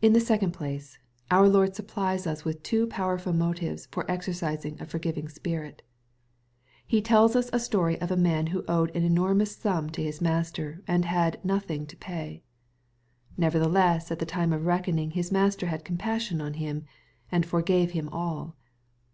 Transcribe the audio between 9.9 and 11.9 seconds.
to his master, and had*" nothing